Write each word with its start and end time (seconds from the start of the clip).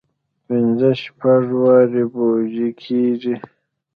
پنځه 0.47 0.89
شپږ 1.03 1.43
وارې 1.61 2.03
پوجي 2.13 2.69
کېږي. 2.83 3.35